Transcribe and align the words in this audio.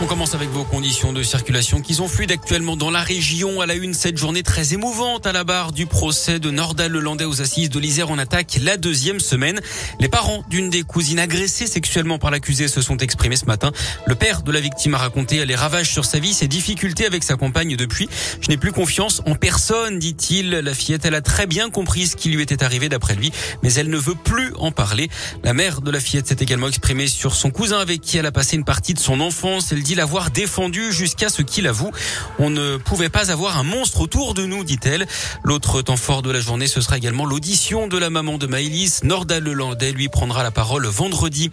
On 0.00 0.06
commence 0.06 0.36
avec 0.36 0.50
vos 0.50 0.62
conditions 0.62 1.12
de 1.12 1.24
circulation 1.24 1.80
qui 1.80 1.94
sont 1.94 2.06
fluides 2.06 2.30
actuellement 2.30 2.76
dans 2.76 2.90
la 2.90 3.00
région. 3.00 3.60
À 3.60 3.66
la 3.66 3.74
une, 3.74 3.94
cette 3.94 4.16
journée 4.16 4.44
très 4.44 4.72
émouvante 4.72 5.26
à 5.26 5.32
la 5.32 5.42
barre 5.42 5.72
du 5.72 5.86
procès 5.86 6.38
de 6.38 6.52
Nordal 6.52 6.92
Lelandais 6.92 7.24
aux 7.24 7.42
assises 7.42 7.68
de 7.68 7.80
l'Isère 7.80 8.08
en 8.08 8.16
attaque 8.16 8.60
la 8.62 8.76
deuxième 8.76 9.18
semaine. 9.18 9.60
Les 9.98 10.08
parents 10.08 10.44
d'une 10.48 10.70
des 10.70 10.84
cousines 10.84 11.18
agressées 11.18 11.66
sexuellement 11.66 12.20
par 12.20 12.30
l'accusé 12.30 12.68
se 12.68 12.80
sont 12.80 12.96
exprimés 12.98 13.34
ce 13.34 13.46
matin. 13.46 13.72
Le 14.06 14.14
père 14.14 14.42
de 14.42 14.52
la 14.52 14.60
victime 14.60 14.94
a 14.94 14.98
raconté 14.98 15.44
les 15.44 15.56
ravages 15.56 15.90
sur 15.90 16.04
sa 16.04 16.20
vie, 16.20 16.32
ses 16.32 16.46
difficultés 16.46 17.04
avec 17.04 17.24
sa 17.24 17.34
compagne 17.34 17.74
depuis. 17.74 18.08
Je 18.40 18.50
n'ai 18.50 18.56
plus 18.56 18.70
confiance 18.70 19.20
en 19.26 19.34
personne, 19.34 19.98
dit-il. 19.98 20.50
La 20.50 20.74
fillette, 20.74 21.06
elle 21.06 21.16
a 21.16 21.22
très 21.22 21.48
bien 21.48 21.70
compris 21.70 22.06
ce 22.06 22.14
qui 22.14 22.28
lui 22.28 22.42
était 22.42 22.62
arrivé 22.62 22.88
d'après 22.88 23.16
lui, 23.16 23.32
mais 23.64 23.74
elle 23.74 23.90
ne 23.90 23.98
veut 23.98 24.14
plus 24.14 24.52
en 24.58 24.70
parler. 24.70 25.10
La 25.42 25.54
mère 25.54 25.80
de 25.80 25.90
la 25.90 25.98
fillette 25.98 26.28
s'est 26.28 26.36
également 26.38 26.68
exprimée 26.68 27.08
sur 27.08 27.34
son 27.34 27.50
cousin 27.50 27.80
avec 27.80 28.00
qui 28.00 28.16
elle 28.16 28.26
a 28.26 28.32
passé 28.32 28.54
une 28.54 28.64
partie 28.64 28.94
de 28.94 29.00
son 29.00 29.18
enfance. 29.18 29.72
L'avoir 29.94 30.30
défendu 30.30 30.92
jusqu'à 30.92 31.28
ce 31.28 31.42
qu'il 31.42 31.66
avoue. 31.66 31.90
On 32.38 32.50
ne 32.50 32.76
pouvait 32.76 33.08
pas 33.08 33.30
avoir 33.30 33.58
un 33.58 33.62
monstre 33.62 34.00
autour 34.00 34.34
de 34.34 34.44
nous, 34.44 34.64
dit-elle. 34.64 35.06
L'autre 35.42 35.82
temps 35.82 35.96
fort 35.96 36.22
de 36.22 36.30
la 36.30 36.40
journée, 36.40 36.66
ce 36.66 36.80
sera 36.80 36.96
également 36.96 37.24
l'audition 37.24 37.86
de 37.86 37.98
la 37.98 38.10
maman 38.10 38.38
de 38.38 38.46
Maëlys. 38.46 39.04
Nordal 39.04 39.44
Lelandais 39.44 39.92
lui 39.92 40.08
prendra 40.08 40.42
la 40.42 40.50
parole 40.50 40.86
vendredi. 40.86 41.50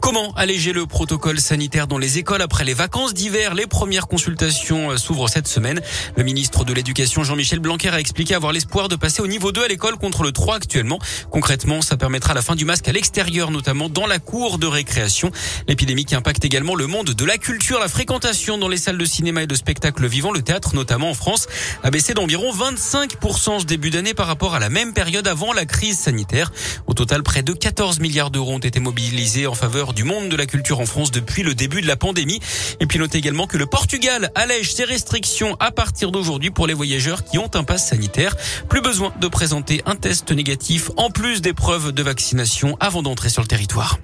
Comment 0.00 0.32
alléger 0.34 0.72
le 0.72 0.86
protocole 0.86 1.40
sanitaire 1.40 1.86
dans 1.86 1.98
les 1.98 2.18
écoles 2.18 2.42
après 2.42 2.64
les 2.64 2.74
vacances 2.74 3.14
d'hiver? 3.14 3.54
Les 3.54 3.66
premières 3.66 4.06
consultations 4.06 4.90
euh, 4.90 4.96
s'ouvrent 4.96 5.28
cette 5.28 5.48
semaine. 5.48 5.80
Le 6.16 6.24
ministre 6.24 6.64
de 6.64 6.72
l'Éducation, 6.72 7.24
Jean-Michel 7.24 7.58
Blanquer, 7.58 7.90
a 7.90 8.00
expliqué 8.00 8.34
avoir 8.34 8.52
l'espoir 8.52 8.88
de 8.88 8.96
passer 8.96 9.22
au 9.22 9.26
niveau 9.26 9.52
2 9.52 9.64
à 9.64 9.68
l'école 9.68 9.96
contre 9.96 10.22
le 10.22 10.32
3 10.32 10.56
actuellement. 10.56 10.98
Concrètement, 11.30 11.82
ça 11.82 11.96
permettra 11.96 12.34
la 12.34 12.42
fin 12.42 12.54
du 12.54 12.64
masque 12.64 12.88
à 12.88 12.92
l'extérieur, 12.92 13.50
notamment 13.50 13.88
dans 13.88 14.06
la 14.06 14.18
cour 14.18 14.58
de 14.58 14.66
récréation. 14.66 15.30
L'épidémie 15.68 16.04
qui 16.04 16.14
impacte 16.14 16.44
également 16.44 16.74
le 16.74 16.86
monde 16.86 17.10
de 17.10 17.24
la 17.24 17.38
culture, 17.38 17.73
la 17.78 17.88
fréquence 17.88 18.14
dans 18.58 18.68
les 18.68 18.76
salles 18.76 18.98
de 18.98 19.04
cinéma 19.04 19.42
et 19.42 19.46
de 19.46 19.54
spectacle 19.54 20.06
vivant, 20.06 20.32
le 20.32 20.40
théâtre 20.40 20.74
notamment 20.74 21.10
en 21.10 21.14
France, 21.14 21.46
a 21.82 21.90
baissé 21.90 22.14
d'environ 22.14 22.52
25% 22.52 23.60
ce 23.60 23.64
début 23.64 23.90
d'année 23.90 24.14
par 24.14 24.26
rapport 24.26 24.54
à 24.54 24.58
la 24.58 24.68
même 24.68 24.92
période 24.92 25.26
avant 25.26 25.52
la 25.52 25.66
crise 25.66 25.98
sanitaire. 25.98 26.52
Au 26.86 26.94
total, 26.94 27.22
près 27.22 27.42
de 27.42 27.52
14 27.52 28.00
milliards 28.00 28.30
d'euros 28.30 28.52
ont 28.52 28.58
été 28.58 28.80
mobilisés 28.80 29.46
en 29.46 29.54
faveur 29.54 29.92
du 29.92 30.04
monde 30.04 30.28
de 30.28 30.36
la 30.36 30.46
culture 30.46 30.80
en 30.80 30.86
France 30.86 31.10
depuis 31.10 31.42
le 31.42 31.54
début 31.54 31.80
de 31.80 31.86
la 31.86 31.96
pandémie. 31.96 32.40
Et 32.80 32.86
puis 32.86 32.98
notez 32.98 33.18
également 33.18 33.46
que 33.46 33.58
le 33.58 33.66
Portugal 33.66 34.30
allège 34.34 34.72
ses 34.72 34.84
restrictions 34.84 35.56
à 35.60 35.70
partir 35.70 36.12
d'aujourd'hui 36.12 36.50
pour 36.50 36.66
les 36.66 36.74
voyageurs 36.74 37.24
qui 37.24 37.38
ont 37.38 37.50
un 37.54 37.64
pass 37.64 37.88
sanitaire. 37.88 38.36
Plus 38.68 38.80
besoin 38.80 39.12
de 39.20 39.28
présenter 39.28 39.82
un 39.86 39.96
test 39.96 40.30
négatif 40.32 40.90
en 40.96 41.10
plus 41.10 41.42
des 41.42 41.52
preuves 41.52 41.92
de 41.92 42.02
vaccination 42.02 42.76
avant 42.80 43.02
d'entrer 43.02 43.28
sur 43.28 43.42
le 43.42 43.48
territoire. 43.48 43.98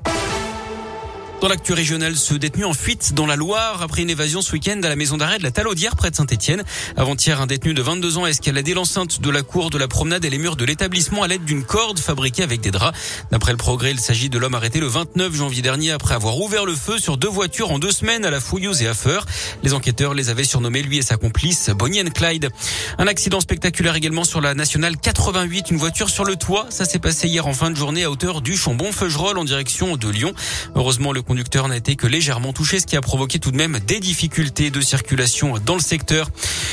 Dans 1.41 1.49
l'actu 1.49 1.73
régionale, 1.73 2.17
ce 2.17 2.35
détenu 2.35 2.67
en 2.67 2.75
fuite 2.75 3.15
dans 3.15 3.25
la 3.25 3.35
Loire 3.35 3.81
après 3.81 4.03
une 4.03 4.11
évasion 4.11 4.43
ce 4.43 4.53
week-end 4.53 4.79
à 4.83 4.91
la 4.91 4.97
maison 4.97 5.17
d'arrêt 5.17 5.39
de 5.39 5.43
la 5.43 5.51
Talaudière 5.51 5.97
près 5.97 6.11
de 6.11 6.17
Saint-Etienne. 6.17 6.63
Avant-hier, 6.99 7.41
un 7.41 7.47
détenu 7.47 7.73
de 7.73 7.81
22 7.81 8.19
ans 8.19 8.25
a 8.25 8.29
escaladé 8.29 8.75
l'enceinte 8.75 9.23
de 9.23 9.31
la 9.31 9.41
cour 9.41 9.71
de 9.71 9.79
la 9.79 9.89
promenade 9.89 10.23
et 10.27 10.29
les 10.29 10.37
murs 10.37 10.57
de 10.57 10.67
l'établissement 10.67 11.23
à 11.23 11.29
l'aide 11.29 11.47
d'une 11.47 11.65
corde 11.65 11.99
fabriquée 11.99 12.43
avec 12.43 12.61
des 12.61 12.71
draps. 12.71 12.99
D'après 13.31 13.53
le 13.53 13.57
progrès, 13.57 13.93
il 13.93 14.01
s'agit 14.01 14.29
de 14.29 14.39
l'homme 14.39 14.55
arrêté 14.55 14.81
le 14.81 14.87
29 14.87 15.35
janvier 15.35 15.63
dernier 15.63 15.93
après 15.93 16.15
avoir 16.15 16.39
ouvert 16.39 16.67
le 16.67 16.75
feu 16.75 16.99
sur 16.99 17.17
deux 17.17 17.29
voitures 17.29 17.71
en 17.71 17.79
deux 17.79 17.91
semaines 17.91 18.27
à 18.27 18.31
la 18.31 18.39
Fouilleuse 18.41 18.83
et 18.83 18.87
à 18.87 18.93
Feur. 18.93 19.25
Les 19.63 19.73
enquêteurs 19.73 20.13
les 20.13 20.29
avaient 20.29 20.45
surnommés 20.45 20.83
lui 20.83 20.99
et 20.99 21.03
sa 21.03 21.17
complice 21.17 21.71
Bonnie 21.71 22.03
and 22.03 22.11
Clyde. 22.15 22.51
Un 22.99 23.07
accident 23.07 23.41
spectaculaire 23.41 23.97
également 23.97 24.25
sur 24.25 24.43
la 24.43 24.53
nationale 24.53 24.99
88, 24.99 25.71
une 25.71 25.79
voiture 25.79 26.11
sur 26.11 26.27
le 26.27 26.37
toit. 26.37 26.67
Ça 26.69 26.85
s'est 26.85 26.99
passé 26.99 27.29
hier 27.29 27.47
en 27.47 27.55
fin 27.55 27.71
de 27.71 27.77
journée 27.77 28.05
à 28.05 28.11
hauteur 28.11 28.43
du 28.43 28.59
Chambon-Feugerolles 28.59 29.39
en 29.39 29.45
direction 29.45 29.97
de 29.97 30.09
Lyon. 30.11 30.35
Heureusement, 30.75 31.13
le 31.13 31.23
conducteur 31.31 31.69
n'a 31.69 31.77
été 31.77 31.95
que 31.95 32.09
légèrement 32.09 32.53
touché, 32.53 32.81
ce 32.81 32.86
qui 32.86 32.97
a 32.97 33.00
provoqué 33.00 33.39
tout 33.39 33.53
de 33.53 33.56
même 33.56 33.78
des 33.86 34.00
difficultés 34.00 34.70
de 34.70 34.81
circulation 34.81 35.55
dans 35.64 35.77
le 35.77 35.81
secteur. 35.81 36.28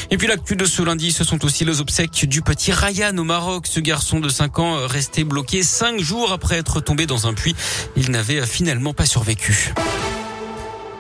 Et 0.10 0.18
puis 0.18 0.26
l'actu 0.26 0.56
de 0.56 0.66
ce 0.66 0.82
lundi, 0.82 1.12
ce 1.12 1.24
sont 1.24 1.46
aussi 1.46 1.64
les 1.64 1.80
obsèques 1.80 2.26
du 2.26 2.42
petit 2.42 2.72
Ryan 2.72 3.16
au 3.20 3.24
Maroc. 3.24 3.68
Ce 3.68 3.80
garçon 3.80 4.20
de 4.20 4.30
5 4.30 4.58
ans 4.58 4.88
resté 4.88 5.24
bloqué 5.24 5.62
5 5.62 6.00
jours 6.00 6.32
après 6.32 6.58
être 6.58 6.80
tombé 6.80 7.06
dans 7.06 7.28
un 7.28 7.36
puits. 7.36 7.56
Il 7.96 8.10
n'avait 8.10 8.48
finalement 8.48 8.96
pas 8.96 9.06
survécu. 9.06 9.76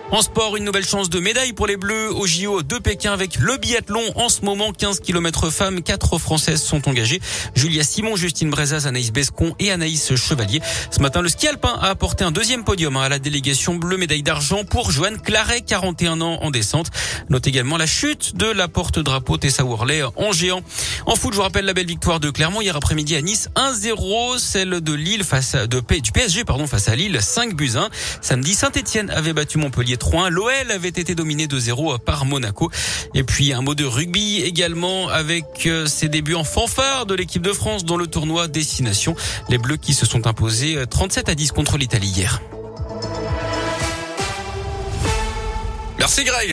En 0.09 0.21
sport, 0.21 0.55
une 0.55 0.63
nouvelle 0.63 0.85
chance 0.85 1.09
de 1.09 1.19
médaille 1.19 1.51
pour 1.51 1.67
les 1.67 1.75
Bleus 1.75 2.09
au 2.13 2.25
JO 2.25 2.63
de 2.63 2.77
Pékin 2.77 3.11
avec 3.11 3.39
le 3.39 3.57
biathlon. 3.57 4.01
En 4.15 4.29
ce 4.29 4.39
moment, 4.41 4.71
15 4.71 5.01
km 5.01 5.49
femmes, 5.49 5.81
4 5.81 6.17
Françaises 6.17 6.63
sont 6.63 6.87
engagées. 6.87 7.19
Julia 7.55 7.83
Simon, 7.83 8.15
Justine 8.15 8.49
Brezaz, 8.49 8.87
Anaïs 8.87 9.11
Bescon 9.11 9.53
et 9.59 9.69
Anaïs 9.69 10.15
Chevalier. 10.15 10.61
Ce 10.91 11.01
matin, 11.01 11.21
le 11.21 11.27
ski 11.27 11.49
alpin 11.49 11.77
a 11.81 11.89
apporté 11.89 12.23
un 12.23 12.31
deuxième 12.31 12.63
podium 12.63 12.95
à 12.95 13.09
la 13.09 13.19
délégation 13.19 13.75
bleue 13.75 13.97
médaille 13.97 14.23
d'argent 14.23 14.63
pour 14.63 14.91
Joanne 14.91 15.19
Claret, 15.19 15.59
41 15.59 16.21
ans 16.21 16.39
en 16.41 16.51
descente. 16.51 16.87
Note 17.29 17.45
également 17.45 17.75
la 17.75 17.85
chute 17.85 18.37
de 18.37 18.47
la 18.47 18.69
porte-drapeau 18.69 19.35
Tessa 19.35 19.65
Worley 19.65 20.03
en 20.15 20.31
géant. 20.31 20.61
En 21.05 21.17
foot, 21.17 21.33
je 21.33 21.37
vous 21.37 21.43
rappelle 21.43 21.65
la 21.65 21.73
belle 21.73 21.85
victoire 21.85 22.21
de 22.21 22.29
Clermont 22.29 22.61
hier 22.61 22.77
après-midi 22.77 23.17
à 23.17 23.21
Nice 23.21 23.49
1-0, 23.57 24.39
celle 24.39 24.79
de 24.79 24.93
Lille 24.93 25.25
face 25.25 25.53
à, 25.53 25.67
du 25.67 25.81
PSG 26.13 26.45
pardon 26.45 26.65
face 26.65 26.87
à 26.87 26.95
Lille 26.95 27.17
5 27.21 27.55
buts 27.55 27.73
1. 27.75 27.89
Samedi, 28.21 28.53
Saint-Etienne 28.53 29.09
avait 29.09 29.33
battu 29.33 29.57
Montpellier 29.57 29.96
3 29.97 30.29
L'OL 30.29 30.71
avait 30.71 30.87
été 30.89 31.15
dominé 31.15 31.47
de 31.47 31.59
0 31.59 31.97
par 31.99 32.25
Monaco. 32.25 32.71
Et 33.13 33.23
puis 33.23 33.53
un 33.53 33.61
mot 33.61 33.75
de 33.75 33.85
rugby 33.85 34.41
également 34.41 35.09
avec 35.09 35.65
euh, 35.65 35.85
ses 35.85 36.09
débuts 36.09 36.35
en 36.35 36.43
fanfare 36.43 37.05
de 37.05 37.15
l'équipe 37.15 37.41
de 37.41 37.53
France 37.53 37.85
dans 37.85 37.97
le 37.97 38.07
tournoi 38.07 38.47
Destination. 38.47 39.15
Les 39.49 39.57
Bleus 39.57 39.77
qui 39.77 39.93
se 39.93 40.05
sont 40.05 40.27
imposés 40.27 40.77
37 40.89 41.29
euh, 41.29 41.31
à 41.31 41.35
10 41.35 41.51
contre 41.51 41.77
l'Italie 41.77 42.07
hier. 42.07 42.41
Merci 45.99 46.23
Greg. 46.23 46.45